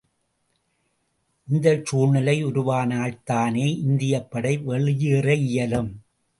[1.47, 5.91] இந்தச் சூழ்நிலை உருவானால்தானே இந்தியப்படை வெளியேற இயலும்!